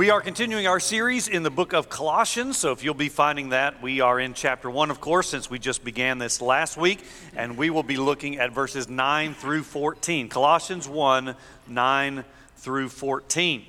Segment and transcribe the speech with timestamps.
[0.00, 2.56] We are continuing our series in the book of Colossians.
[2.56, 5.58] So, if you'll be finding that, we are in chapter 1, of course, since we
[5.58, 7.04] just began this last week.
[7.36, 10.30] And we will be looking at verses 9 through 14.
[10.30, 11.34] Colossians 1
[11.68, 12.24] 9
[12.56, 13.66] through 14.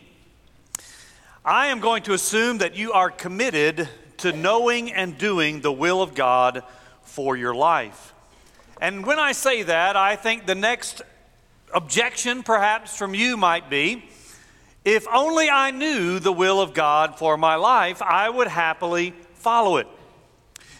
[1.44, 6.02] I am going to assume that you are committed to knowing and doing the will
[6.02, 6.63] of God
[7.02, 8.13] for your life.
[8.80, 11.02] And when I say that, I think the next
[11.74, 14.05] objection, perhaps, from you might be
[14.84, 19.77] if only I knew the will of God for my life, I would happily follow
[19.77, 19.88] it.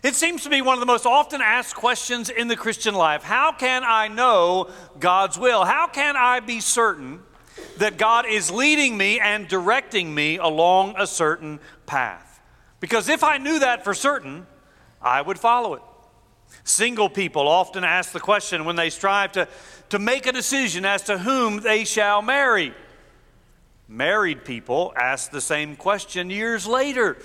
[0.04, 3.22] It seems to be one of the most often asked questions in the Christian life.
[3.22, 5.64] How can I know God's will?
[5.64, 7.22] How can I be certain
[7.78, 12.42] that God is leading me and directing me along a certain path?
[12.80, 14.48] Because if I knew that for certain,
[15.00, 15.84] I would follow it.
[16.64, 19.48] Single people often ask the question when they strive to,
[19.90, 22.74] to make a decision as to whom they shall marry.
[23.92, 27.18] Married people ask the same question years later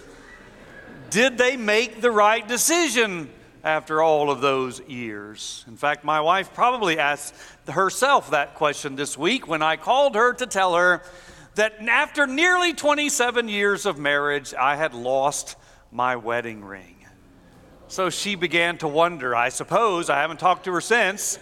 [1.10, 3.30] Did they make the right decision
[3.62, 5.64] after all of those years?
[5.68, 7.36] In fact, my wife probably asked
[7.68, 11.04] herself that question this week when I called her to tell her
[11.54, 15.54] that after nearly 27 years of marriage, I had lost
[15.92, 16.96] my wedding ring.
[17.86, 19.36] So she began to wonder.
[19.36, 21.38] I suppose, I haven't talked to her since.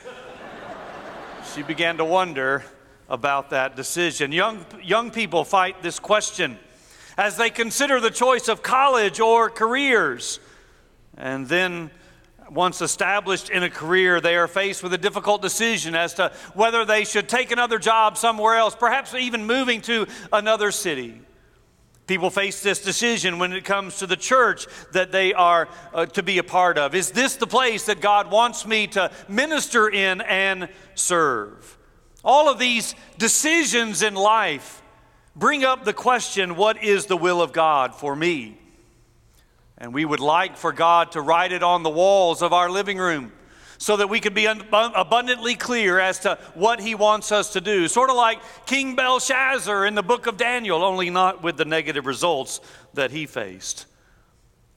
[1.55, 2.63] She began to wonder
[3.09, 4.33] about that decision.
[4.33, 6.59] Young, young people fight this question
[7.17, 10.41] as they consider the choice of college or careers.
[11.17, 11.91] And then,
[12.51, 16.85] once established in a career, they are faced with a difficult decision as to whether
[16.85, 21.21] they should take another job somewhere else, perhaps even moving to another city.
[22.07, 26.23] People face this decision when it comes to the church that they are uh, to
[26.23, 26.95] be a part of.
[26.95, 31.79] Is this the place that God wants me to minister in and serve?
[32.25, 34.83] All of these decisions in life
[35.37, 38.59] bring up the question what is the will of God for me?
[39.77, 42.99] And we would like for God to write it on the walls of our living
[42.99, 43.33] room
[43.77, 47.89] so that we could be abundantly clear as to what he wants us to do.
[47.89, 52.07] Sort of like King Belshazzar in the book of Daniel, only not with the negative
[52.07, 52.61] results
[52.95, 53.87] that he faced.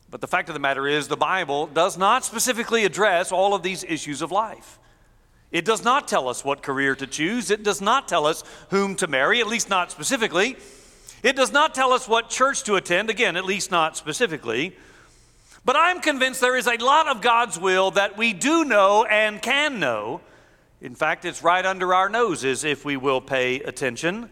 [0.09, 3.61] But the fact of the matter is, the Bible does not specifically address all of
[3.61, 4.79] these issues of life.
[5.51, 7.49] It does not tell us what career to choose.
[7.51, 10.57] It does not tell us whom to marry, at least not specifically.
[11.23, 14.75] It does not tell us what church to attend, again, at least not specifically.
[15.65, 19.41] But I'm convinced there is a lot of God's will that we do know and
[19.41, 20.21] can know.
[20.81, 24.29] In fact, it's right under our noses if we will pay attention.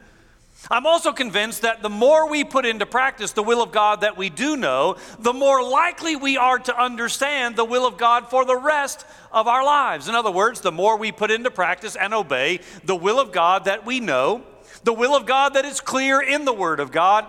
[0.71, 4.17] I'm also convinced that the more we put into practice the will of God that
[4.17, 8.45] we do know, the more likely we are to understand the will of God for
[8.45, 10.07] the rest of our lives.
[10.07, 13.65] In other words, the more we put into practice and obey the will of God
[13.65, 14.43] that we know,
[14.83, 17.27] the will of God that is clear in the Word of God,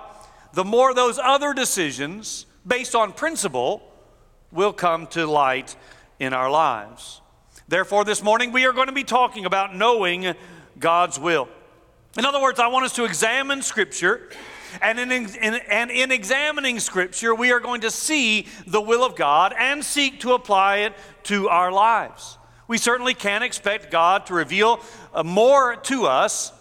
[0.53, 3.83] the more those other decisions based on principle
[4.51, 5.77] will come to light
[6.19, 7.21] in our lives.
[7.69, 10.35] Therefore, this morning we are going to be talking about knowing
[10.79, 11.49] God's will.
[12.17, 14.31] In other words, I want us to examine Scripture.
[14.81, 19.17] And in, in, and in examining Scripture, we are going to see the will of
[19.17, 20.95] God and seek to apply it
[21.25, 22.39] to our lives.
[22.69, 24.81] We certainly can't expect God to reveal
[25.15, 26.53] uh, more to us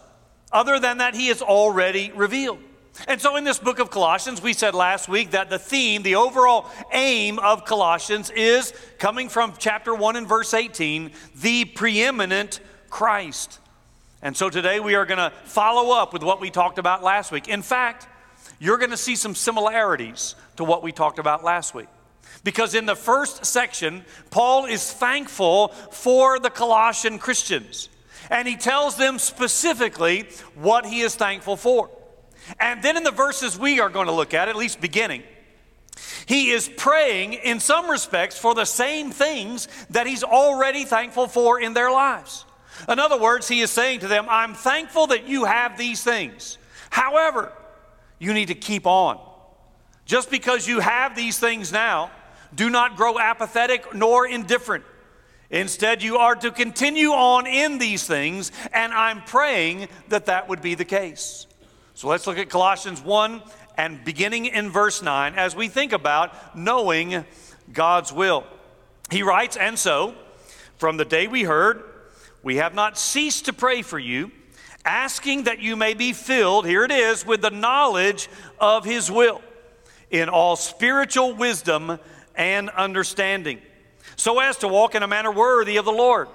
[0.51, 2.59] other than that He has already revealed.
[3.07, 6.15] And so, in this book of Colossians, we said last week that the theme, the
[6.15, 13.59] overall aim of Colossians is coming from chapter 1 and verse 18 the preeminent Christ.
[14.25, 17.31] And so today we are going to follow up with what we talked about last
[17.31, 17.47] week.
[17.47, 18.07] In fact,
[18.57, 21.85] you're going to see some similarities to what we talked about last week.
[22.43, 27.87] Because in the first section, Paul is thankful for the Colossian Christians.
[28.31, 31.91] And he tells them specifically what he is thankful for.
[32.59, 35.21] And then in the verses we are going to look at, at least beginning,
[36.25, 41.61] he is praying in some respects for the same things that he's already thankful for
[41.61, 42.43] in their lives.
[42.89, 46.57] In other words, he is saying to them, I'm thankful that you have these things.
[46.89, 47.51] However,
[48.19, 49.19] you need to keep on.
[50.05, 52.11] Just because you have these things now,
[52.53, 54.85] do not grow apathetic nor indifferent.
[55.49, 60.61] Instead, you are to continue on in these things, and I'm praying that that would
[60.61, 61.47] be the case.
[61.93, 63.41] So let's look at Colossians 1
[63.77, 67.25] and beginning in verse 9 as we think about knowing
[67.71, 68.45] God's will.
[69.11, 70.15] He writes, And so,
[70.77, 71.83] from the day we heard,
[72.45, 74.31] we have not ceased to pray for you,
[74.85, 79.41] asking that you may be filled, here it is, with the knowledge of His will
[80.11, 81.97] in all spiritual wisdom
[82.35, 83.59] and understanding,
[84.15, 86.27] so as to walk in a manner worthy of the Lord,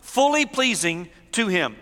[0.00, 1.76] fully pleasing to Him,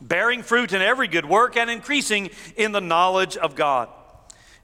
[0.00, 3.90] bearing fruit in every good work and increasing in the knowledge of God,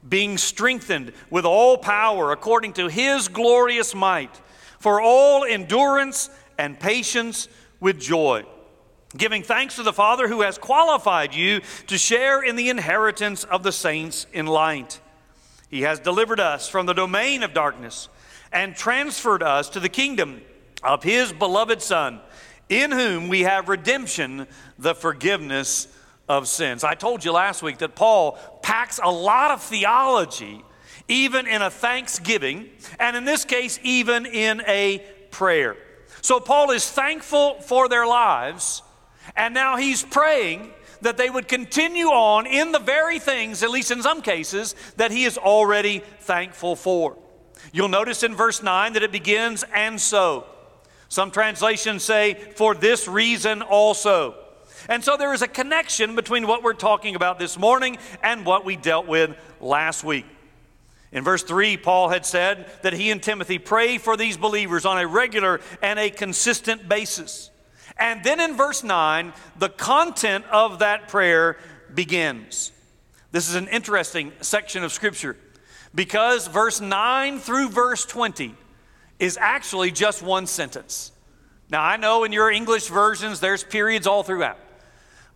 [0.07, 4.35] being strengthened with all power according to His glorious might,
[4.79, 7.47] for all endurance and patience
[7.79, 8.43] with joy.
[9.17, 13.63] Giving thanks to the Father who has qualified you to share in the inheritance of
[13.63, 14.99] the saints in light.
[15.69, 18.07] He has delivered us from the domain of darkness
[18.51, 20.41] and transferred us to the kingdom
[20.83, 22.19] of His beloved Son,
[22.69, 24.47] in whom we have redemption,
[24.77, 25.87] the forgiveness
[26.27, 26.83] of sins.
[26.83, 30.63] I told you last week that Paul packs a lot of theology,
[31.07, 35.75] even in a thanksgiving, and in this case, even in a prayer.
[36.21, 38.81] So Paul is thankful for their lives,
[39.35, 40.71] and now he's praying
[41.01, 45.11] that they would continue on in the very things, at least in some cases, that
[45.11, 47.17] he is already thankful for.
[47.71, 50.45] You'll notice in verse 9 that it begins, and so.
[51.07, 54.35] Some translations say, for this reason also.
[54.87, 58.65] And so there is a connection between what we're talking about this morning and what
[58.65, 60.25] we dealt with last week.
[61.11, 64.99] In verse 3, Paul had said that he and Timothy pray for these believers on
[64.99, 67.49] a regular and a consistent basis.
[67.97, 71.57] And then in verse 9, the content of that prayer
[71.93, 72.71] begins.
[73.31, 75.35] This is an interesting section of Scripture
[75.93, 78.55] because verse 9 through verse 20
[79.17, 81.11] is actually just one sentence.
[81.69, 84.57] Now, I know in your English versions there's periods all throughout.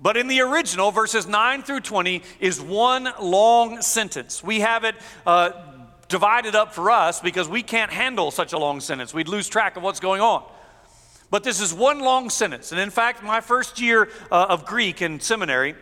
[0.04, 4.44] But in the original, verses 9 through 20 is one long sentence.
[4.44, 4.96] We have it
[5.26, 5.52] uh,
[6.10, 9.14] divided up for us because we can't handle such a long sentence.
[9.14, 10.44] We'd lose track of what's going on.
[11.32, 12.74] But this is one long sentence.
[12.74, 15.74] And in fact, my first year uh, of Greek in seminary,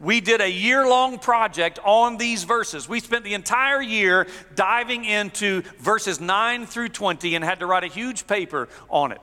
[0.00, 2.88] we did a year long project on these verses.
[2.88, 7.84] We spent the entire year diving into verses 9 through 20 and had to write
[7.84, 9.20] a huge paper on it.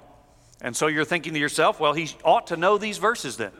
[0.62, 3.52] And so you're thinking to yourself, well, he ought to know these verses then.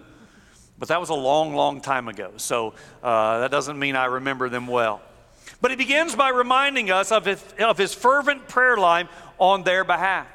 [0.84, 2.32] But that was a long, long time ago.
[2.36, 5.02] So uh, that doesn't mean I remember them well.
[5.62, 9.08] But he begins by reminding us of his, of his fervent prayer life
[9.38, 10.28] on their behalf.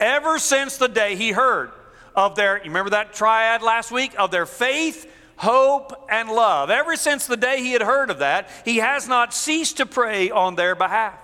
[0.00, 1.72] Ever since the day he heard
[2.16, 4.14] of their, you remember that triad last week?
[4.18, 5.06] Of their faith,
[5.36, 6.70] hope, and love.
[6.70, 10.30] Ever since the day he had heard of that, he has not ceased to pray
[10.30, 11.18] on their behalf.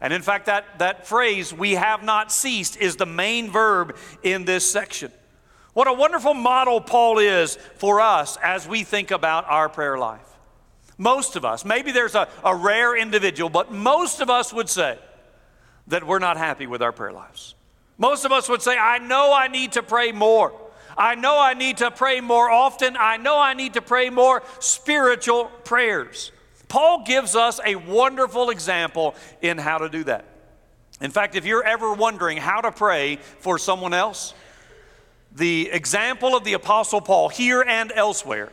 [0.00, 4.44] And in fact, that, that phrase, we have not ceased, is the main verb in
[4.44, 5.10] this section.
[5.74, 10.20] What a wonderful model Paul is for us as we think about our prayer life.
[10.96, 14.96] Most of us, maybe there's a, a rare individual, but most of us would say
[15.88, 17.56] that we're not happy with our prayer lives.
[17.98, 20.52] Most of us would say, I know I need to pray more.
[20.96, 22.96] I know I need to pray more often.
[22.96, 26.30] I know I need to pray more spiritual prayers.
[26.68, 30.24] Paul gives us a wonderful example in how to do that.
[31.00, 34.34] In fact, if you're ever wondering how to pray for someone else,
[35.34, 38.52] the example of the Apostle Paul here and elsewhere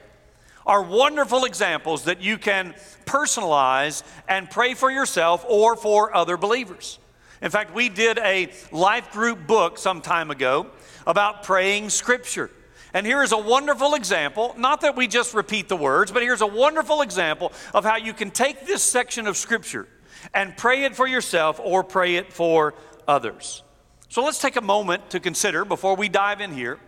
[0.66, 2.74] are wonderful examples that you can
[3.06, 7.00] personalize and pray for yourself or for other believers.
[7.42, 10.68] In fact, we did a life group book some time ago
[11.08, 12.52] about praying scripture.
[12.94, 16.42] And here is a wonderful example, not that we just repeat the words, but here's
[16.42, 19.88] a wonderful example of how you can take this section of scripture
[20.34, 22.76] and pray it for yourself or pray it for
[23.08, 23.64] others.
[24.12, 26.80] So let's take a moment to consider before we dive in here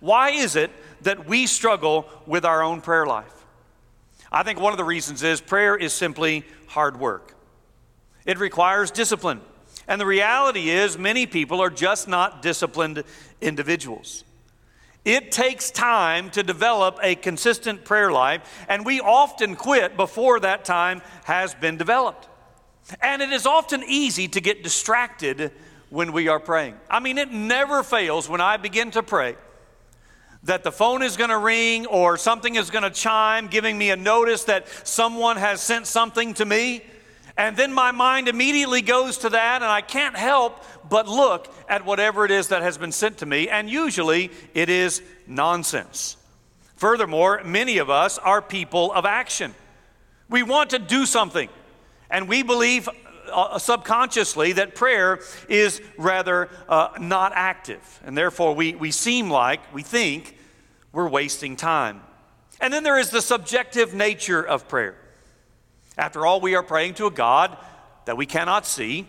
[0.00, 0.70] why is it
[1.02, 3.44] that we struggle with our own prayer life?
[4.32, 7.34] I think one of the reasons is prayer is simply hard work.
[8.24, 9.42] It requires discipline.
[9.86, 13.04] And the reality is, many people are just not disciplined
[13.42, 14.24] individuals.
[15.04, 20.64] It takes time to develop a consistent prayer life, and we often quit before that
[20.64, 22.28] time has been developed.
[23.02, 25.52] And it is often easy to get distracted
[25.90, 26.74] when we are praying.
[26.90, 29.36] I mean, it never fails when I begin to pray
[30.42, 33.90] that the phone is going to ring or something is going to chime, giving me
[33.90, 36.82] a notice that someone has sent something to me.
[37.36, 41.84] And then my mind immediately goes to that, and I can't help but look at
[41.84, 46.16] whatever it is that has been sent to me, and usually it is nonsense.
[46.76, 49.54] Furthermore, many of us are people of action.
[50.30, 51.48] We want to do something,
[52.10, 52.88] and we believe
[53.32, 59.60] uh, subconsciously that prayer is rather uh, not active, and therefore we, we seem like,
[59.74, 60.36] we think,
[60.92, 62.00] we're wasting time.
[62.60, 64.96] And then there is the subjective nature of prayer.
[65.98, 67.56] After all, we are praying to a God
[68.06, 69.06] that we cannot see,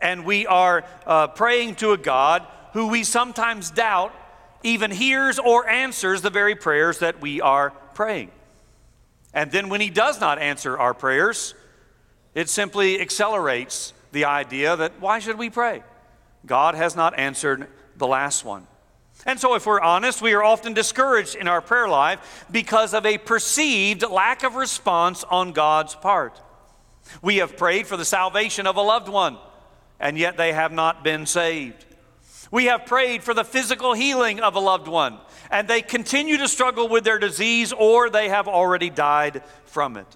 [0.00, 4.14] and we are uh, praying to a God who we sometimes doubt
[4.62, 8.30] even hears or answers the very prayers that we are praying.
[9.34, 11.54] And then when He does not answer our prayers,
[12.34, 15.82] it simply accelerates the idea that why should we pray?
[16.46, 18.66] God has not answered the last one.
[19.24, 23.06] And so, if we're honest, we are often discouraged in our prayer life because of
[23.06, 26.40] a perceived lack of response on God's part.
[27.20, 29.38] We have prayed for the salvation of a loved one,
[30.00, 31.84] and yet they have not been saved.
[32.50, 35.18] We have prayed for the physical healing of a loved one,
[35.50, 40.06] and they continue to struggle with their disease or they have already died from it.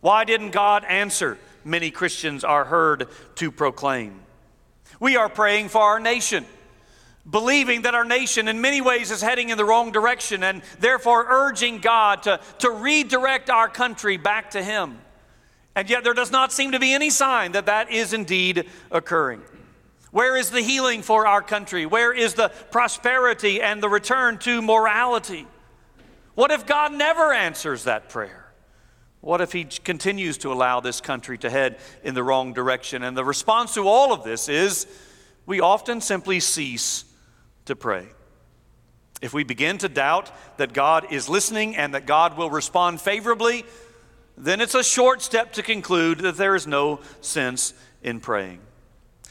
[0.00, 1.38] Why didn't God answer?
[1.64, 4.20] Many Christians are heard to proclaim.
[4.98, 6.46] We are praying for our nation,
[7.28, 11.26] believing that our nation in many ways is heading in the wrong direction and therefore
[11.28, 14.98] urging God to, to redirect our country back to Him.
[15.74, 19.42] And yet there does not seem to be any sign that that is indeed occurring.
[20.10, 21.86] Where is the healing for our country?
[21.86, 25.46] Where is the prosperity and the return to morality?
[26.34, 28.49] What if God never answers that prayer?
[29.20, 33.02] What if He continues to allow this country to head in the wrong direction?
[33.02, 34.86] And the response to all of this is
[35.46, 37.04] we often simply cease
[37.66, 38.06] to pray.
[39.20, 43.64] If we begin to doubt that God is listening and that God will respond favorably,
[44.38, 48.60] then it's a short step to conclude that there is no sense in praying.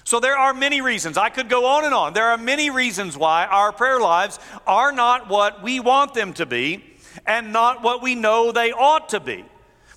[0.03, 1.17] So there are many reasons.
[1.17, 2.13] I could go on and on.
[2.13, 6.45] There are many reasons why our prayer lives are not what we want them to
[6.45, 6.83] be
[7.25, 9.45] and not what we know they ought to be.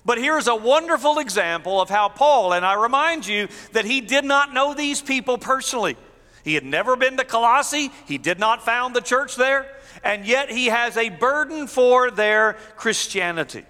[0.05, 4.25] But here's a wonderful example of how Paul, and I remind you that he did
[4.25, 5.95] not know these people personally.
[6.43, 9.65] He had never been to Colossae, he did not found the church there,
[10.03, 13.63] and yet he has a burden for their Christianity.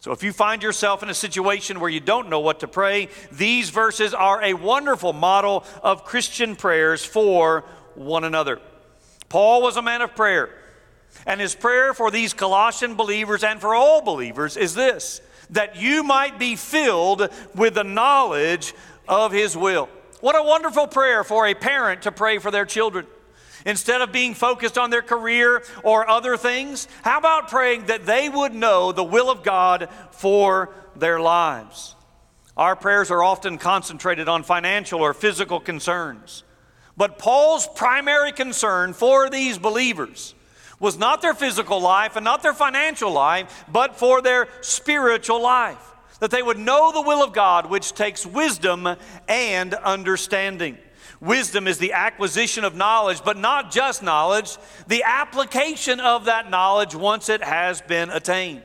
[0.00, 3.10] So, if you find yourself in a situation where you don't know what to pray,
[3.30, 8.60] these verses are a wonderful model of Christian prayers for one another.
[9.28, 10.48] Paul was a man of prayer,
[11.26, 16.02] and his prayer for these Colossian believers and for all believers is this that you
[16.02, 18.74] might be filled with the knowledge
[19.08, 19.88] of his will.
[20.20, 23.06] What a wonderful prayer for a parent to pray for their children.
[23.66, 28.28] Instead of being focused on their career or other things, how about praying that they
[28.28, 31.94] would know the will of God for their lives?
[32.56, 36.42] Our prayers are often concentrated on financial or physical concerns.
[36.96, 40.34] But Paul's primary concern for these believers
[40.80, 45.86] was not their physical life and not their financial life, but for their spiritual life.
[46.18, 48.88] That they would know the will of God, which takes wisdom
[49.28, 50.78] and understanding.
[51.20, 54.56] Wisdom is the acquisition of knowledge, but not just knowledge,
[54.88, 58.62] the application of that knowledge once it has been attained.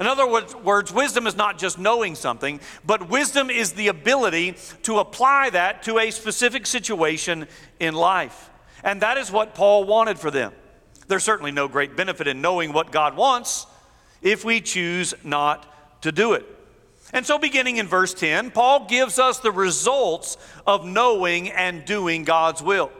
[0.00, 4.98] In other words, wisdom is not just knowing something, but wisdom is the ability to
[4.98, 7.46] apply that to a specific situation
[7.78, 8.50] in life.
[8.82, 10.52] And that is what Paul wanted for them.
[11.08, 13.66] There's certainly no great benefit in knowing what God wants
[14.22, 16.46] if we choose not to do it.
[17.12, 22.24] And so, beginning in verse 10, Paul gives us the results of knowing and doing
[22.24, 22.90] God's will.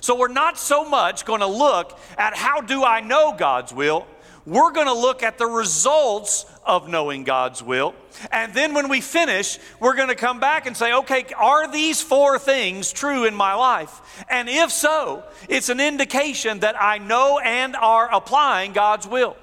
[0.00, 4.06] So, we're not so much going to look at how do I know God's will,
[4.44, 7.94] we're going to look at the results of knowing God's will.
[8.30, 12.02] And then when we finish, we're going to come back and say, okay, are these
[12.02, 14.24] four things true in my life?
[14.28, 19.36] And if so, it's an indication that I know and are applying God's will.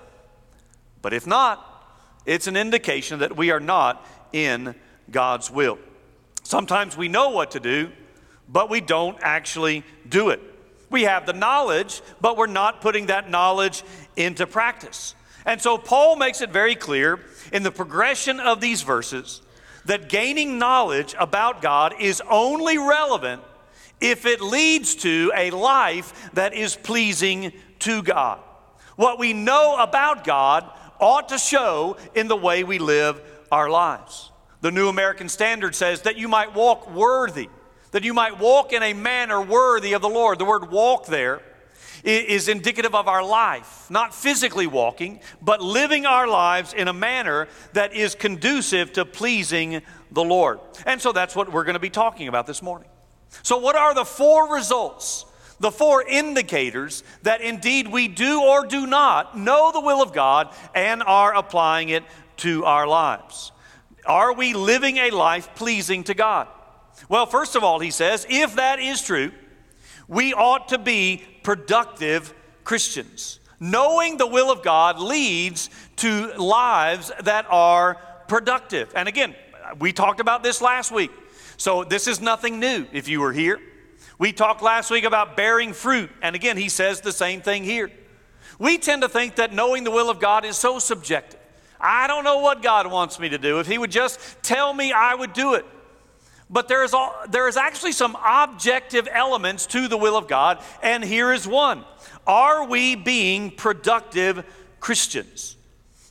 [1.01, 1.65] But if not,
[2.25, 4.75] it's an indication that we are not in
[5.09, 5.79] God's will.
[6.43, 7.91] Sometimes we know what to do,
[8.47, 10.41] but we don't actually do it.
[10.89, 13.83] We have the knowledge, but we're not putting that knowledge
[14.15, 15.15] into practice.
[15.45, 17.19] And so Paul makes it very clear
[17.51, 19.41] in the progression of these verses
[19.85, 23.41] that gaining knowledge about God is only relevant
[24.01, 28.39] if it leads to a life that is pleasing to God.
[28.95, 30.69] What we know about God
[30.99, 34.31] ought to show in the way we live our lives.
[34.61, 37.49] The New American Standard says that you might walk worthy,
[37.91, 40.39] that you might walk in a manner worthy of the Lord.
[40.39, 41.41] The word walk there
[42.03, 47.47] is indicative of our life, not physically walking, but living our lives in a manner
[47.73, 49.81] that is conducive to pleasing
[50.11, 50.59] the Lord.
[50.85, 52.89] And so that's what we're going to be talking about this morning.
[53.43, 55.25] So, what are the four results,
[55.59, 60.53] the four indicators that indeed we do or do not know the will of God
[60.73, 62.03] and are applying it
[62.37, 63.51] to our lives?
[64.05, 66.47] Are we living a life pleasing to God?
[67.07, 69.31] Well, first of all, he says, if that is true,
[70.07, 73.39] we ought to be productive Christians.
[73.59, 77.95] Knowing the will of God leads to lives that are
[78.27, 78.91] productive.
[78.95, 79.35] And again,
[79.79, 81.11] we talked about this last week
[81.59, 83.59] So this is nothing new if you were here.
[84.17, 87.91] We talked last week about bearing fruit, and again, he says the same thing here.
[88.57, 91.39] We tend to think that knowing the will of God is so subjective.
[91.79, 93.59] I don't know what God wants me to do.
[93.59, 95.65] If He would just tell me, I would do it.
[96.49, 100.59] But there is, all, there is actually some objective elements to the will of God,
[100.81, 101.83] and here is one.
[102.25, 104.43] Are we being productive
[104.79, 105.55] Christians?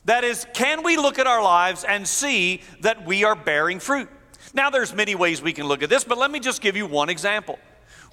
[0.05, 4.09] That is, can we look at our lives and see that we are bearing fruit?
[4.53, 6.87] Now, there's many ways we can look at this, but let me just give you
[6.87, 7.59] one example.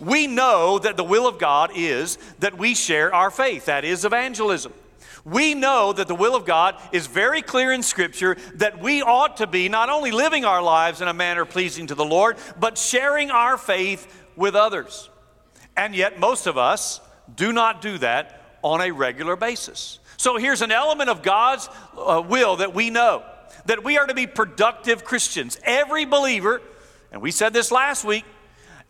[0.00, 4.04] We know that the will of God is that we share our faith, that is
[4.04, 4.72] evangelism.
[5.26, 9.38] We know that the will of God is very clear in Scripture that we ought
[9.38, 12.78] to be not only living our lives in a manner pleasing to the Lord, but
[12.78, 14.06] sharing our faith
[14.36, 15.10] with others.
[15.76, 17.00] And yet, most of us
[17.34, 19.98] do not do that on a regular basis.
[20.16, 21.68] So, here's an element of God's
[21.98, 23.24] uh, will that we know
[23.64, 25.58] that we are to be productive Christians.
[25.64, 26.62] Every believer,
[27.10, 28.24] and we said this last week,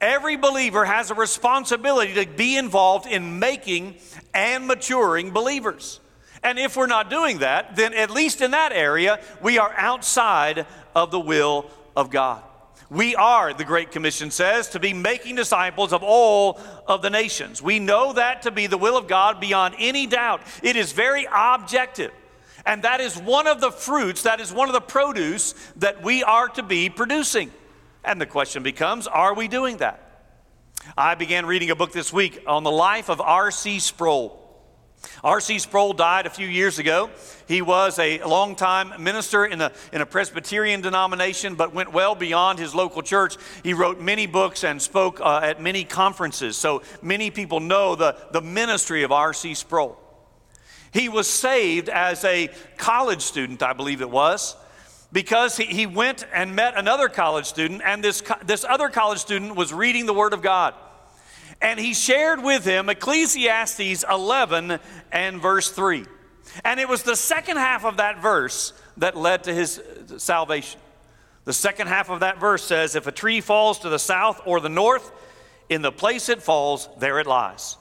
[0.02, 3.96] Every believer has a responsibility to be involved in making
[4.34, 6.00] and maturing believers.
[6.46, 10.64] And if we're not doing that, then at least in that area, we are outside
[10.94, 12.40] of the will of God.
[12.88, 17.60] We are, the Great Commission says, to be making disciples of all of the nations.
[17.60, 20.40] We know that to be the will of God beyond any doubt.
[20.62, 22.12] It is very objective.
[22.64, 26.22] And that is one of the fruits, that is one of the produce that we
[26.22, 27.50] are to be producing.
[28.04, 30.30] And the question becomes are we doing that?
[30.96, 33.80] I began reading a book this week on the life of R.C.
[33.80, 34.45] Sproul.
[35.22, 35.58] R.C.
[35.58, 37.10] Sproul died a few years ago.
[37.48, 42.58] He was a longtime minister in a, in a Presbyterian denomination, but went well beyond
[42.58, 43.36] his local church.
[43.62, 48.16] He wrote many books and spoke uh, at many conferences, so many people know the,
[48.32, 49.54] the ministry of R.C.
[49.54, 49.98] Sproul.
[50.92, 54.56] He was saved as a college student, I believe it was
[55.12, 59.56] because he, he went and met another college student, and this, this other college student
[59.56, 60.74] was reading the Word of God.
[61.60, 64.78] And he shared with him Ecclesiastes 11
[65.10, 66.04] and verse 3.
[66.64, 70.80] And it was the second half of that verse that led to his uh, salvation.
[71.44, 74.60] The second half of that verse says, If a tree falls to the south or
[74.60, 75.12] the north,
[75.68, 77.76] in the place it falls, there it lies.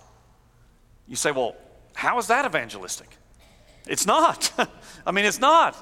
[1.07, 1.55] You say, Well,
[1.93, 3.09] how is that evangelistic?
[3.87, 4.51] It's not.
[5.05, 5.75] I mean, it's not.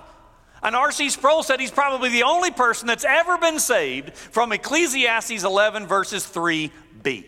[0.62, 1.10] And R.C.
[1.10, 6.26] Sproul said he's probably the only person that's ever been saved from Ecclesiastes 11, verses
[6.26, 7.26] 3b.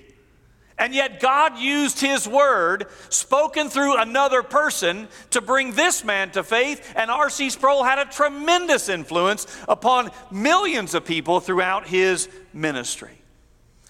[0.78, 6.44] And yet, God used His word, spoken through another person, to bring this man to
[6.44, 6.94] faith.
[6.98, 7.50] And R.C.
[7.50, 13.22] Sproul had a tremendous influence upon millions of people throughout his ministry.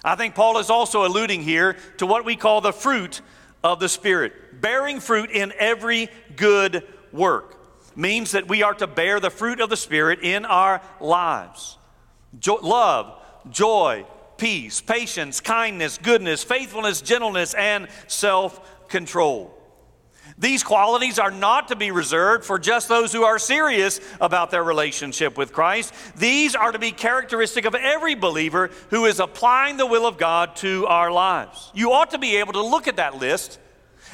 [0.03, 3.21] I think Paul is also alluding here to what we call the fruit
[3.63, 7.53] of the Spirit, bearing fruit in every good work
[7.95, 11.77] means that we are to bear the fruit of the Spirit in our lives
[12.39, 14.05] jo- love, joy,
[14.37, 19.55] peace, patience, kindness, goodness, faithfulness, gentleness, and self control.
[20.37, 24.63] These qualities are not to be reserved for just those who are serious about their
[24.63, 25.93] relationship with Christ.
[26.17, 30.55] These are to be characteristic of every believer who is applying the will of God
[30.57, 31.71] to our lives.
[31.73, 33.59] You ought to be able to look at that list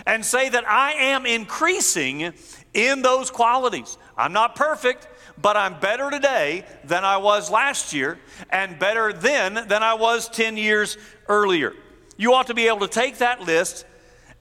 [0.05, 2.33] and say that I am increasing
[2.73, 3.97] in those qualities.
[4.17, 5.07] I'm not perfect,
[5.41, 10.29] but I'm better today than I was last year, and better then than I was
[10.29, 11.73] 10 years earlier.
[12.17, 13.85] You ought to be able to take that list,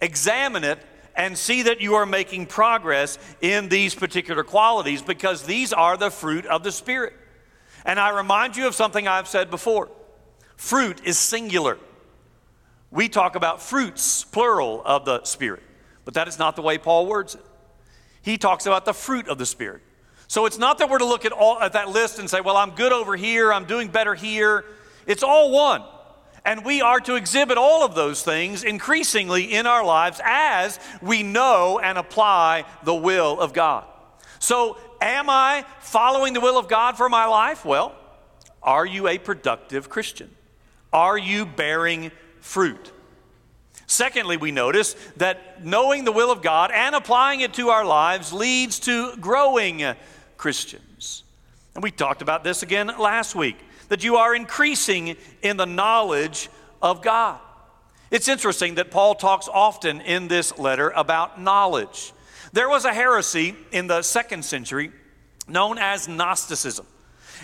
[0.00, 0.78] examine it,
[1.14, 6.10] and see that you are making progress in these particular qualities because these are the
[6.10, 7.14] fruit of the Spirit.
[7.84, 9.88] And I remind you of something I've said before
[10.56, 11.78] fruit is singular.
[12.90, 15.62] We talk about fruits, plural, of the Spirit,
[16.04, 17.44] but that is not the way Paul words it
[18.22, 19.82] he talks about the fruit of the Spirit.
[20.30, 22.56] So it's not that we're to look at, all, at that list and say, well,
[22.56, 24.64] I'm good over here, I'm doing better here.
[25.04, 25.82] It's all one.
[26.44, 31.24] And we are to exhibit all of those things increasingly in our lives as we
[31.24, 33.84] know and apply the will of God.
[34.38, 37.64] So, am I following the will of God for my life?
[37.64, 37.92] Well,
[38.62, 40.30] are you a productive Christian?
[40.92, 42.92] Are you bearing fruit?
[43.88, 48.32] Secondly, we notice that knowing the will of God and applying it to our lives
[48.32, 49.82] leads to growing
[50.40, 51.22] Christians.
[51.74, 53.58] And we talked about this again last week
[53.90, 56.48] that you are increasing in the knowledge
[56.80, 57.38] of God.
[58.10, 62.14] It's interesting that Paul talks often in this letter about knowledge.
[62.54, 64.92] There was a heresy in the second century
[65.46, 66.86] known as Gnosticism.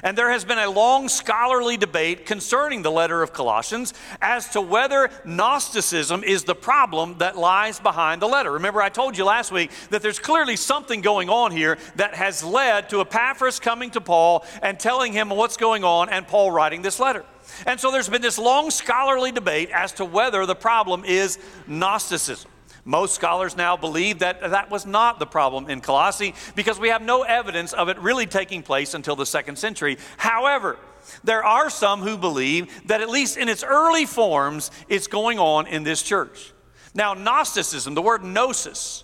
[0.02, 4.60] And there has been a long scholarly debate concerning the letter of Colossians as to
[4.60, 8.52] whether Gnosticism is the problem that lies behind the letter.
[8.52, 12.44] Remember, I told you last week that there's clearly something going on here that has
[12.44, 16.82] led to Epaphras coming to Paul and telling him what's going on and Paul writing
[16.82, 17.24] this letter.
[17.66, 22.50] And so there's been this long scholarly debate as to whether the problem is Gnosticism.
[22.86, 27.02] Most scholars now believe that that was not the problem in Colossae because we have
[27.02, 29.98] no evidence of it really taking place until the second century.
[30.16, 30.78] However,
[31.24, 35.66] there are some who believe that at least in its early forms, it's going on
[35.66, 36.52] in this church.
[36.94, 39.02] Now, Gnosticism, the word gnosis,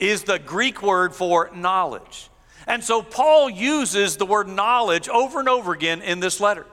[0.00, 2.30] is the Greek word for knowledge.
[2.66, 6.66] And so Paul uses the word knowledge over and over again in this letter.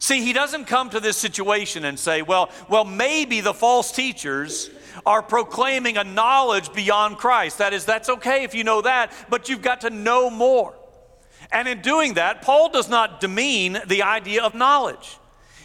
[0.00, 4.68] See, he doesn't come to this situation and say, well, well, maybe the false teachers
[5.04, 7.58] are proclaiming a knowledge beyond Christ.
[7.58, 10.74] That is, that's okay if you know that, but you've got to know more.
[11.52, 15.18] And in doing that, Paul does not demean the idea of knowledge.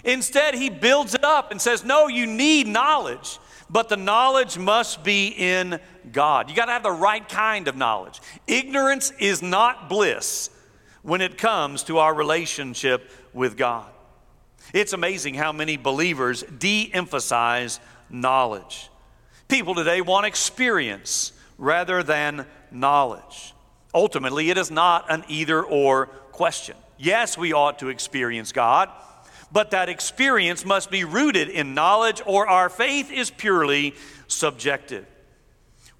[0.03, 3.39] Instead, he builds it up and says, No, you need knowledge,
[3.69, 5.79] but the knowledge must be in
[6.11, 6.49] God.
[6.49, 8.21] You got to have the right kind of knowledge.
[8.47, 10.49] Ignorance is not bliss
[11.01, 13.89] when it comes to our relationship with God.
[14.73, 18.88] It's amazing how many believers de emphasize knowledge.
[19.49, 23.55] People today want experience rather than knowledge.
[23.95, 26.77] Ultimately, it is not an either or question.
[26.99, 28.89] Yes, we ought to experience God,
[29.51, 33.95] but that experience must be rooted in knowledge, or our faith is purely
[34.27, 35.07] subjective.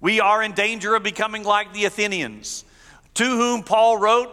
[0.00, 2.64] We are in danger of becoming like the Athenians,
[3.14, 4.30] to whom Paul wrote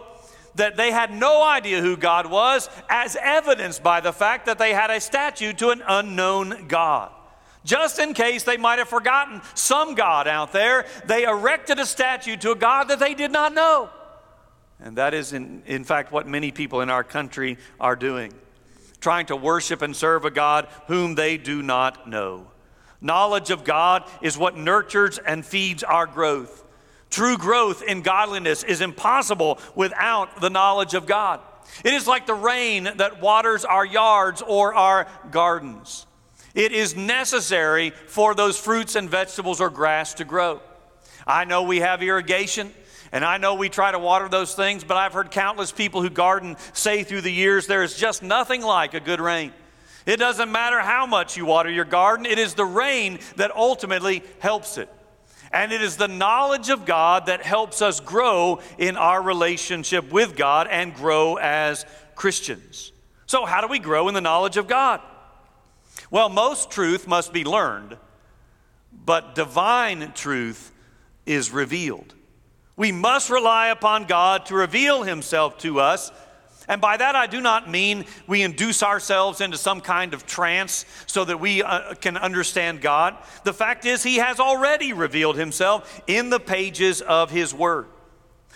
[0.54, 4.72] that they had no idea who God was, as evidenced by the fact that they
[4.72, 7.10] had a statue to an unknown God.
[7.64, 12.36] Just in case they might have forgotten some God out there, they erected a statue
[12.36, 13.90] to a God that they did not know.
[14.80, 18.32] And that is, in, in fact, what many people in our country are doing
[19.00, 22.46] trying to worship and serve a God whom they do not know.
[23.00, 26.64] Knowledge of God is what nurtures and feeds our growth.
[27.10, 31.40] True growth in godliness is impossible without the knowledge of God.
[31.84, 36.06] It is like the rain that waters our yards or our gardens.
[36.58, 40.60] It is necessary for those fruits and vegetables or grass to grow.
[41.24, 42.74] I know we have irrigation.
[43.12, 46.10] And I know we try to water those things, but I've heard countless people who
[46.10, 49.52] garden say through the years there is just nothing like a good rain.
[50.04, 54.22] It doesn't matter how much you water your garden, it is the rain that ultimately
[54.40, 54.90] helps it.
[55.52, 60.36] And it is the knowledge of God that helps us grow in our relationship with
[60.36, 62.92] God and grow as Christians.
[63.24, 65.00] So, how do we grow in the knowledge of God?
[66.10, 67.96] Well, most truth must be learned,
[68.92, 70.72] but divine truth
[71.26, 72.14] is revealed.
[72.76, 76.10] We must rely upon God to reveal Himself to us.
[76.68, 80.84] And by that, I do not mean we induce ourselves into some kind of trance
[81.06, 83.16] so that we uh, can understand God.
[83.44, 87.86] The fact is, He has already revealed Himself in the pages of His Word.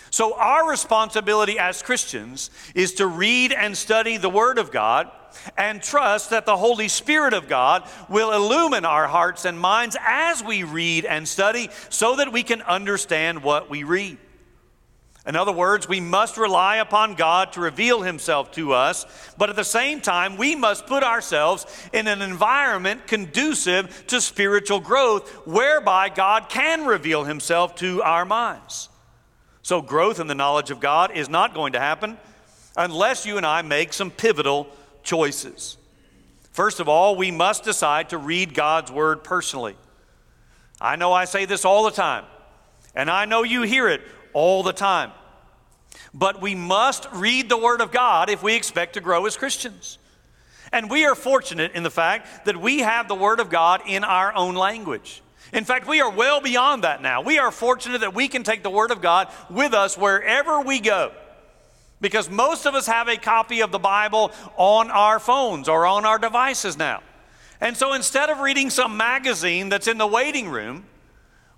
[0.09, 5.11] So, our responsibility as Christians is to read and study the Word of God
[5.57, 10.43] and trust that the Holy Spirit of God will illumine our hearts and minds as
[10.43, 14.17] we read and study so that we can understand what we read.
[15.25, 19.05] In other words, we must rely upon God to reveal Himself to us,
[19.37, 24.81] but at the same time, we must put ourselves in an environment conducive to spiritual
[24.81, 28.89] growth whereby God can reveal Himself to our minds.
[29.61, 32.17] So, growth in the knowledge of God is not going to happen
[32.75, 34.67] unless you and I make some pivotal
[35.03, 35.77] choices.
[36.51, 39.75] First of all, we must decide to read God's Word personally.
[40.79, 42.25] I know I say this all the time,
[42.95, 44.01] and I know you hear it
[44.33, 45.11] all the time.
[46.13, 49.97] But we must read the Word of God if we expect to grow as Christians.
[50.71, 54.03] And we are fortunate in the fact that we have the Word of God in
[54.03, 55.21] our own language.
[55.53, 57.21] In fact, we are well beyond that now.
[57.21, 60.79] We are fortunate that we can take the Word of God with us wherever we
[60.79, 61.11] go
[62.03, 66.05] because most of us have a copy of the Bible on our phones or on
[66.05, 67.01] our devices now.
[67.61, 70.85] And so instead of reading some magazine that's in the waiting room,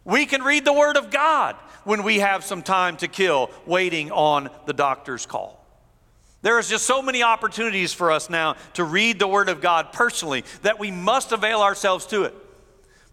[0.05, 4.11] we can read the Word of God when we have some time to kill waiting
[4.11, 5.65] on the doctor's call.
[6.43, 9.93] There is just so many opportunities for us now to read the Word of God
[9.93, 12.35] personally that we must avail ourselves to it.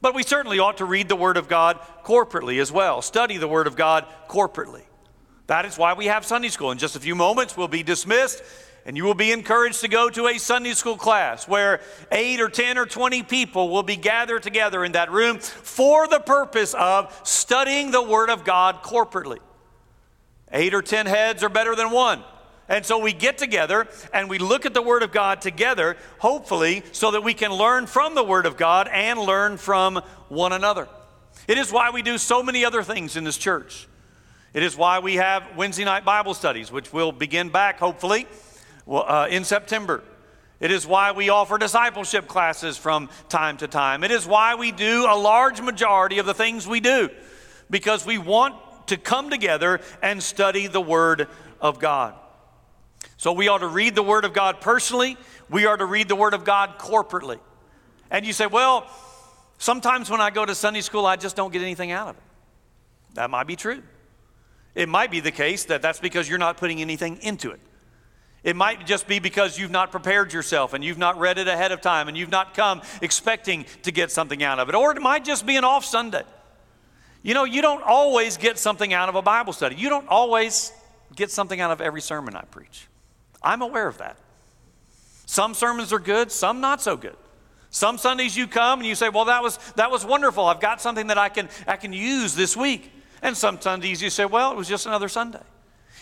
[0.02, 3.48] But we certainly ought to read the Word of God corporately as well, study the
[3.48, 4.82] Word of God corporately.
[5.46, 6.70] That is why we have Sunday school.
[6.70, 8.42] In just a few moments, we'll be dismissed,
[8.86, 12.48] and you will be encouraged to go to a Sunday school class where eight or
[12.48, 17.18] 10 or 20 people will be gathered together in that room for the purpose of
[17.24, 19.38] studying the Word of God corporately.
[20.52, 22.22] Eight or 10 heads are better than one.
[22.68, 26.82] And so we get together and we look at the Word of God together, hopefully,
[26.92, 29.96] so that we can learn from the Word of God and learn from
[30.28, 30.88] one another.
[31.48, 33.88] It is why we do so many other things in this church.
[34.54, 38.26] It is why we have Wednesday night Bible studies, which will begin back hopefully
[38.86, 40.02] uh, in September.
[40.60, 44.04] It is why we offer discipleship classes from time to time.
[44.04, 47.08] It is why we do a large majority of the things we do,
[47.70, 48.54] because we want
[48.88, 51.28] to come together and study the Word
[51.60, 52.14] of God.
[53.16, 55.16] So we ought to read the Word of God personally,
[55.48, 57.40] we are to read the Word of God corporately.
[58.10, 58.86] And you say, well,
[59.56, 62.22] sometimes when I go to Sunday school, I just don't get anything out of it.
[63.14, 63.82] That might be true.
[64.74, 67.60] It might be the case that that's because you're not putting anything into it.
[68.42, 71.70] It might just be because you've not prepared yourself and you've not read it ahead
[71.70, 74.74] of time and you've not come expecting to get something out of it.
[74.74, 76.24] Or it might just be an off Sunday.
[77.22, 79.76] You know, you don't always get something out of a Bible study.
[79.76, 80.72] You don't always
[81.14, 82.88] get something out of every sermon I preach.
[83.42, 84.16] I'm aware of that.
[85.26, 87.16] Some sermons are good, some not so good.
[87.70, 90.44] Some Sundays you come and you say, "Well, that was that was wonderful.
[90.44, 94.10] I've got something that I can I can use this week." And some Sundays you
[94.10, 95.42] say, "Well, it was just another Sunday."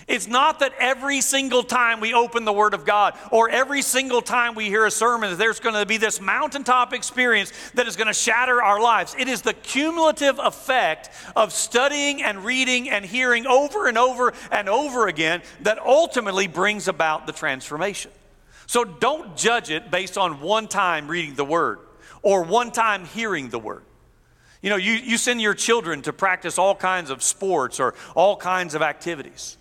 [0.08, 4.22] It's not that every single time we open the Word of God or every single
[4.22, 7.96] time we hear a sermon, that there's going to be this mountaintop experience that is
[7.96, 9.14] going to shatter our lives.
[9.18, 14.68] It is the cumulative effect of studying and reading and hearing over and over and
[14.68, 18.10] over again that ultimately brings about the transformation.
[18.66, 21.80] So don't judge it based on one time reading the Word
[22.22, 23.82] or one time hearing the Word.
[24.62, 28.36] You know, you, you send your children to practice all kinds of sports or all
[28.36, 29.56] kinds of activities.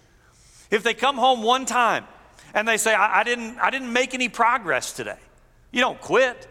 [0.71, 2.05] If they come home one time
[2.53, 5.17] and they say, I, I, didn't, I didn't make any progress today,
[5.71, 6.47] you don't quit.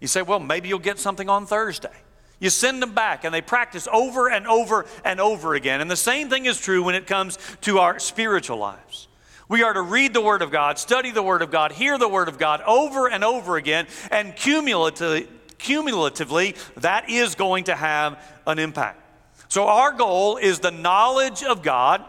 [0.00, 1.92] You say, well, maybe you'll get something on Thursday.
[2.40, 5.80] You send them back and they practice over and over and over again.
[5.80, 9.08] And the same thing is true when it comes to our spiritual lives.
[9.48, 12.08] We are to read the Word of God, study the Word of God, hear the
[12.08, 15.28] Word of God over and over again, and cumulatively,
[15.64, 19.00] cumulatively that is going to have an impact.
[19.48, 22.04] So, our goal is the knowledge of God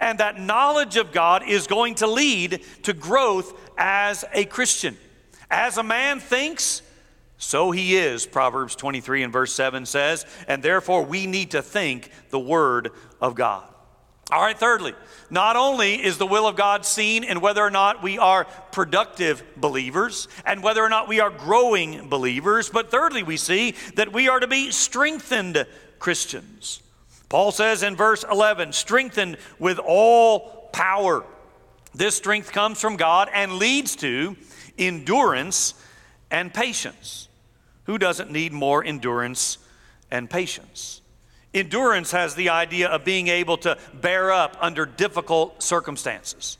[0.00, 4.96] and that knowledge of God is going to lead to growth as a Christian.
[5.50, 6.82] As a man thinks,
[7.36, 12.10] so he is, Proverbs 23 and verse 7 says, and therefore we need to think
[12.30, 12.90] the Word
[13.20, 13.73] of God.
[14.30, 14.94] All right, thirdly,
[15.28, 19.42] not only is the will of God seen in whether or not we are productive
[19.56, 24.28] believers and whether or not we are growing believers, but thirdly, we see that we
[24.28, 25.66] are to be strengthened
[25.98, 26.82] Christians.
[27.28, 31.24] Paul says in verse 11, strengthened with all power.
[31.94, 34.36] This strength comes from God and leads to
[34.78, 35.74] endurance
[36.30, 37.28] and patience.
[37.84, 39.58] Who doesn't need more endurance
[40.10, 41.02] and patience?
[41.54, 46.58] Endurance has the idea of being able to bear up under difficult circumstances.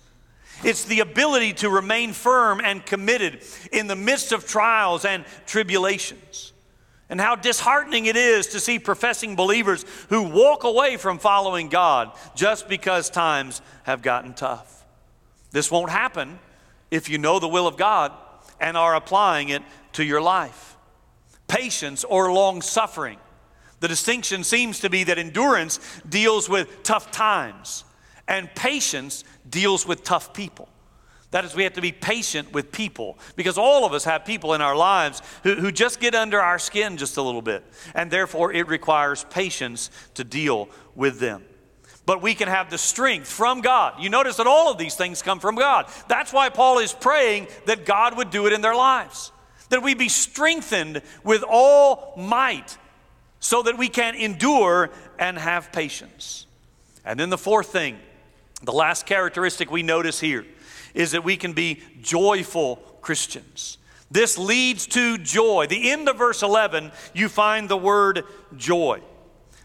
[0.63, 6.53] It's the ability to remain firm and committed in the midst of trials and tribulations
[7.11, 12.13] and how disheartening it is to see professing believers who walk away from following God
[12.35, 14.85] just because times have gotten tough.
[15.51, 16.39] This won't happen
[16.91, 18.13] if you know the will of God
[18.61, 20.77] and are applying it to your life.
[21.47, 23.19] Patience or long suffering.
[23.85, 27.85] The distinction seems to be that endurance deals with tough times
[28.27, 30.71] and patience deals with tough people.
[31.33, 34.55] That is, we have to be patient with people because all of us have people
[34.55, 37.63] in our lives who, who just get under our skin just a little bit.
[37.95, 41.45] And therefore, it requires patience to deal with them.
[42.07, 44.03] But we can have the strength from God.
[44.03, 45.93] You notice that all of these things come from God.
[46.09, 49.31] That's why Paul is praying that God would do it in their lives,
[49.69, 52.79] that we be strengthened with all might
[53.45, 56.47] so that we can endure and have patience.
[57.05, 57.99] And then the fourth thing,
[58.63, 60.47] the last characteristic we notice here
[60.95, 63.77] is that we can be joyful Christians.
[64.11, 65.67] This leads to joy.
[65.67, 68.25] The end of verse 11, you find the word
[68.57, 69.03] joy.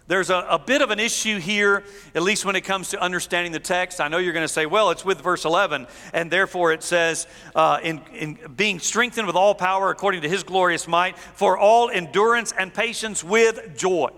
[0.10, 1.84] There's a, a, bit of an issue here,
[2.15, 4.02] at least when it comes to understanding the text.
[4.02, 7.28] I know you're going to say, well, it's with verse 11, and therefore it says,
[7.54, 11.91] uh, in, in being strengthened with all power according to his glorious might, for all
[11.91, 14.10] endurance and patience with joy.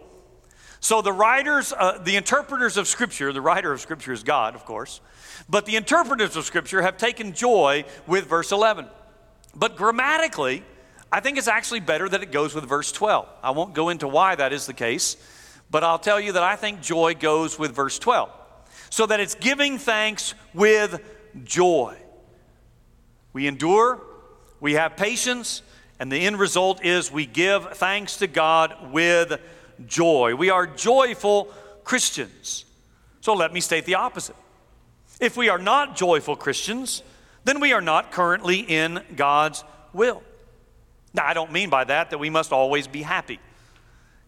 [0.79, 4.63] So the writers, uh, the interpreters of Scripture, the writer of Scripture is God, of
[4.63, 5.01] course,
[5.49, 8.87] but the interpreters of Scripture have taken joy with verse 11.
[9.53, 10.63] But grammatically,
[11.11, 13.27] I think it's actually better that it goes with verse 12.
[13.43, 15.17] I won't go into why that is the case,
[15.71, 18.29] but I'll tell you that I think joy goes with verse 12.
[18.89, 21.01] So that it's giving thanks with
[21.45, 21.97] joy.
[23.31, 24.01] We endure,
[24.59, 25.61] we have patience,
[25.97, 29.39] and the end result is we give thanks to God with
[29.87, 30.35] joy.
[30.35, 31.45] We are joyful
[31.85, 32.65] Christians.
[33.21, 34.35] So let me state the opposite.
[35.21, 37.03] If we are not joyful Christians,
[37.45, 40.21] then we are not currently in God's will.
[41.13, 43.39] Now, I don't mean by that that we must always be happy.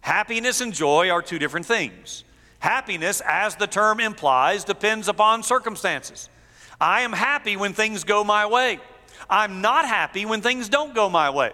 [0.03, 2.25] Happiness and joy are two different things.
[2.59, 6.29] Happiness, as the term implies, depends upon circumstances.
[6.79, 8.81] I am happy when things go my way.
[9.29, 11.53] I'm not happy when things don't go my way.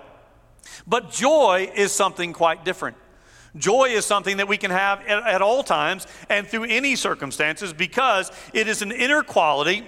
[0.87, 2.97] But joy is something quite different.
[3.55, 7.71] Joy is something that we can have at, at, all times and through any circumstances
[7.71, 9.85] because it is an inner quality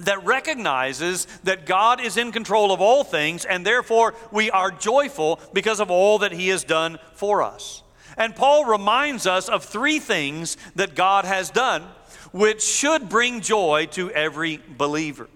[0.00, 5.40] that recognizes that God is in control of all things and therefore we are joyful
[5.52, 7.83] because of all that He has done for us.
[8.16, 11.84] And Paul reminds us of three things that God has done
[12.32, 15.28] which should bring joy to every believer.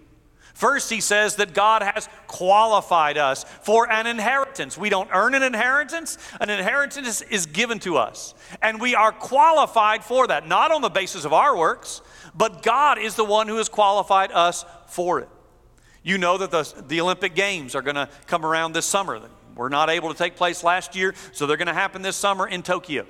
[0.52, 4.76] First, he says that God has qualified us for an inheritance.
[4.76, 8.34] We don't earn an inheritance, an inheritance is given to us.
[8.60, 12.02] And we are qualified for that, not on the basis of our works,
[12.34, 15.28] but God is the one who has qualified us for it.
[16.02, 19.20] You know that the, the Olympic Games are going to come around this summer.
[19.58, 22.46] We're not able to take place last year, so they're going to happen this summer
[22.46, 23.04] in Tokyo.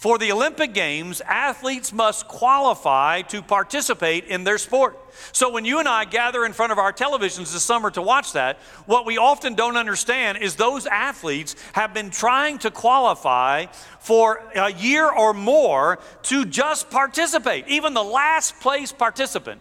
[0.00, 4.98] For the Olympic Games, athletes must qualify to participate in their sport.
[5.30, 8.32] So when you and I gather in front of our televisions this summer to watch
[8.32, 13.66] that, what we often don't understand is those athletes have been trying to qualify
[14.00, 17.68] for a year or more to just participate.
[17.68, 19.60] Even the last place participant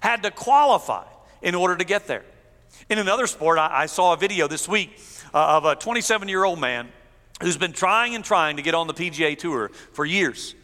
[0.00, 1.04] had to qualify
[1.42, 2.24] in order to get there.
[2.90, 4.98] In another sport, I, I saw a video this week
[5.34, 6.88] uh, of a 27 year old man
[7.42, 10.54] who's been trying and trying to get on the PGA Tour for years.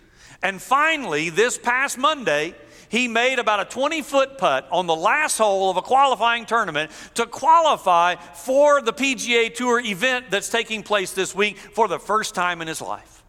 [0.42, 2.54] And finally, this past Monday,
[2.88, 6.90] he made about a 20 foot putt on the last hole of a qualifying tournament
[7.14, 12.35] to qualify for the PGA Tour event that's taking place this week for the first
[12.35, 13.22] time in his life.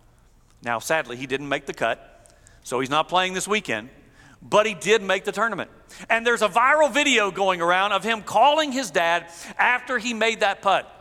[0.64, 3.90] Now, sadly, he didn't make the cut, so he's not playing this weekend,
[4.42, 5.72] but he did make the tournament.
[6.10, 9.28] And there's a viral video going around of him calling his dad
[9.58, 11.01] after he made that putt.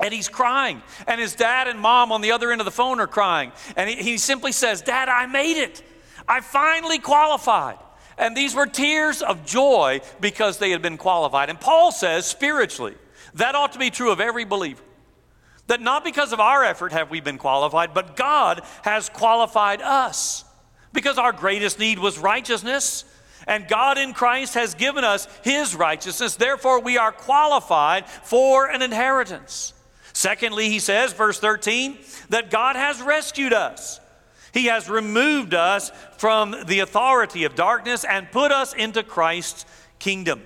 [0.00, 0.82] And he's crying.
[1.06, 3.52] And his dad and mom on the other end of the phone are crying.
[3.76, 5.82] And he, he simply says, Dad, I made it.
[6.26, 7.78] I finally qualified.
[8.16, 11.48] And these were tears of joy because they had been qualified.
[11.48, 12.94] And Paul says, spiritually,
[13.34, 14.82] that ought to be true of every believer.
[15.68, 20.44] That not because of our effort have we been qualified, but God has qualified us.
[20.92, 23.04] Because our greatest need was righteousness,
[23.46, 26.36] and God in Christ has given us His righteousness.
[26.36, 29.72] Therefore, we are qualified for an inheritance.
[30.20, 31.96] Secondly, he says, verse 13,
[32.28, 34.00] that God has rescued us.
[34.52, 39.64] He has removed us from the authority of darkness and put us into Christ's
[39.98, 40.42] kingdom.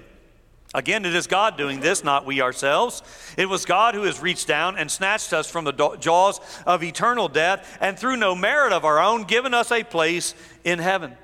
[0.74, 3.02] Again, it is God doing this, not we ourselves.
[3.36, 7.26] It was God who has reached down and snatched us from the jaws of eternal
[7.26, 11.16] death and through no merit of our own given us a place in heaven.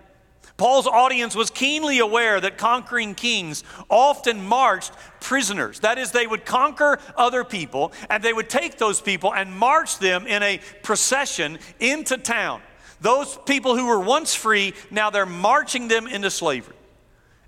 [0.60, 5.80] Paul's audience was keenly aware that conquering kings often marched prisoners.
[5.80, 9.98] That is, they would conquer other people and they would take those people and march
[10.00, 12.60] them in a procession into town.
[13.00, 16.76] Those people who were once free, now they're marching them into slavery.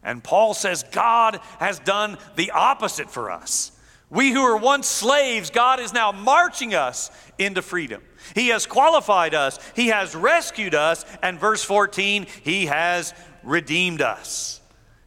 [0.02, 3.72] And Paul says God has done the opposite for us.
[4.08, 8.02] We who were once slaves, God is now marching us into freedom.
[8.34, 14.60] He has qualified us, He has rescued us, and verse 14, He has redeemed us.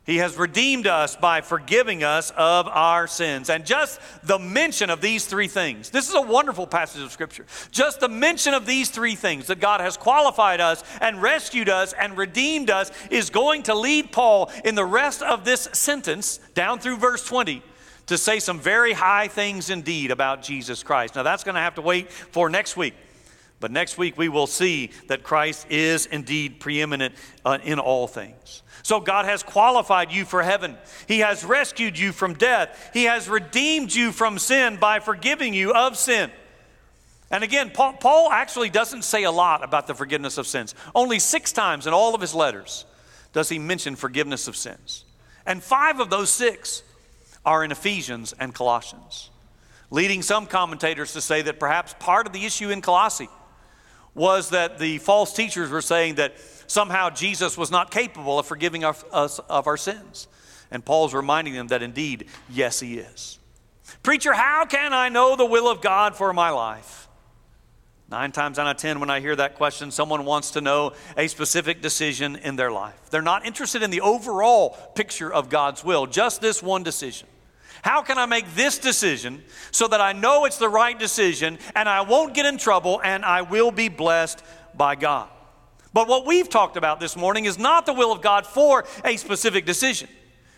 [0.05, 3.49] He has redeemed us by forgiving us of our sins.
[3.49, 7.45] And just the mention of these three things, this is a wonderful passage of Scripture.
[7.71, 11.91] Just the mention of these three things that God has qualified us and rescued us
[11.93, 16.77] and redeemed us is going to lead Paul in the rest of this sentence down
[16.77, 17.63] through verse 20
[18.05, 21.15] to say some very high things indeed about Jesus Christ.
[21.15, 22.93] Now, that's going to have to wait for next week.
[23.65, 28.61] But next week we will see that Christ is indeed preeminent uh, in all things.
[28.83, 30.77] So God has qualified you for heaven.
[31.07, 32.91] He has rescued you from death.
[32.93, 36.29] He has redeemed you from sin by forgiving you of sin.
[37.31, 40.75] And again, Paul, Paul actually doesn't say a lot about the forgiveness of sins.
[40.93, 42.85] Only six times in all of his letters
[43.33, 45.05] does he mention forgiveness of sins.
[45.43, 46.83] And five of those six
[47.43, 49.31] are in Ephesians and Colossians,
[49.89, 53.27] leading some commentators to say that perhaps part of the issue in Colossae
[54.15, 56.33] was that the false teachers were saying that
[56.67, 59.03] somehow Jesus was not capable of forgiving us
[59.39, 60.27] of our sins.
[60.71, 63.37] And Paul's reminding them that indeed, yes, he is.
[64.01, 67.07] Preacher, how can I know the will of God for my life?
[68.09, 71.27] Nine times out of ten, when I hear that question, someone wants to know a
[71.27, 73.09] specific decision in their life.
[73.09, 77.27] They're not interested in the overall picture of God's will, just this one decision.
[77.85, 81.87] How can I make this decision so that I know it's the right decision and
[81.87, 84.41] I won't get in trouble and I will be blessed
[84.73, 85.29] by God?
[85.93, 89.17] But what we've talked about this morning is not the will of God for a
[89.17, 90.09] specific decision.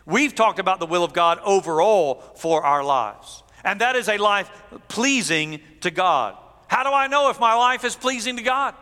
[0.06, 3.44] We've talked about the will of God overall for our lives.
[3.66, 4.50] And that is a life
[4.88, 6.38] pleasing to God.
[6.68, 8.74] How do I know if my life is pleasing to God?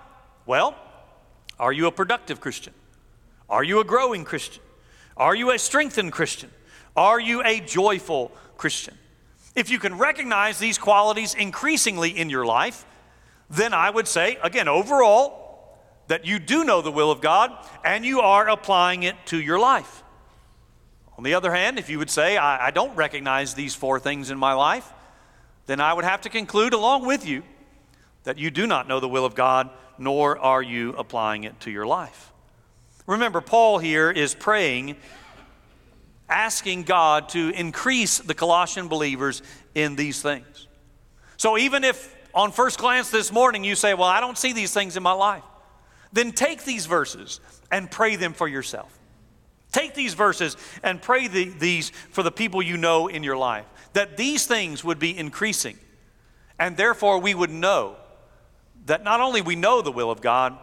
[0.46, 0.76] Well,
[1.60, 2.76] are you a productive Christian?
[3.50, 4.62] Are you a growing Christian?
[5.18, 6.52] Are you a strengthened Christian?
[6.96, 8.98] Are you a joyful Christian?
[9.56, 12.86] If you can recognize these qualities increasingly in your life,
[13.50, 15.46] then I would say, again, overall,
[16.08, 17.52] that you do know the will of God
[17.84, 20.04] and you are applying it to your life.
[21.18, 24.30] On the other hand, if you would say, I, I, don't recognize these four things
[24.30, 24.92] in my life,
[25.66, 27.44] then I would have to conclude along with you
[28.24, 31.72] that you do not know the will of God, nor are you applying it to
[31.72, 32.34] your life.
[33.08, 34.98] Remember, Paul here is praying,
[36.30, 39.42] asking God to increase the Colossian believers
[39.74, 40.68] in these things.
[41.38, 44.74] So even if on first glance this morning you say, Well, I don't see these
[44.74, 45.44] things in my life,
[46.12, 47.40] then take these verses
[47.72, 48.98] and pray them for yourself.
[49.72, 53.66] Take these verses and pray the, these for the people you know in your life,
[53.94, 55.78] that these things would be increasing.
[56.58, 57.98] And therefore, we would know
[58.86, 60.58] that not only we know the will of God,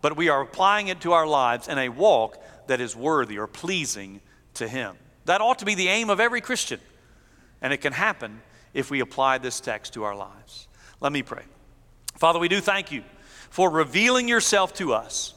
[0.00, 3.48] but we are applying it to our lives in a walk that is worthy or
[3.48, 4.20] pleasing
[4.54, 4.96] to Him.
[5.24, 6.80] That ought to be the aim of every Christian.
[7.60, 8.40] And it can happen
[8.74, 10.66] if we apply this text to our lives.
[11.00, 11.42] Let me pray.
[12.16, 13.02] Father, we do thank you
[13.50, 15.34] for revealing yourself to us.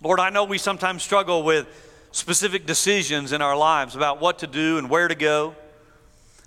[0.00, 1.66] Lord, I know we sometimes struggle with
[2.12, 5.54] specific decisions in our lives about what to do and where to go.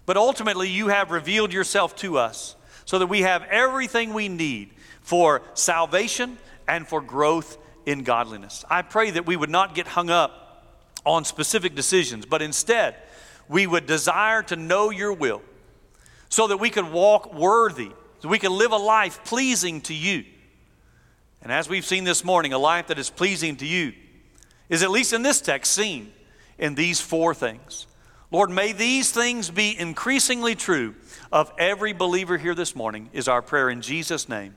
[0.05, 2.55] But ultimately, you have revealed yourself to us
[2.85, 4.69] so that we have everything we need
[5.01, 8.63] for salvation and for growth in godliness.
[8.69, 10.44] I pray that we would not get hung up
[11.05, 12.95] on specific decisions, but instead,
[13.47, 15.41] we would desire to know your will
[16.29, 20.25] so that we could walk worthy, so we could live a life pleasing to you.
[21.41, 23.93] And as we've seen this morning, a life that is pleasing to you
[24.67, 26.11] is, at least in this text, seen
[26.57, 27.85] in these four things.
[28.31, 30.95] Lord, may these things be increasingly true
[31.31, 34.55] of every believer here this morning, is our prayer in Jesus' name.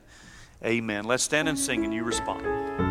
[0.64, 1.04] Amen.
[1.04, 2.87] Let's stand and sing and you respond.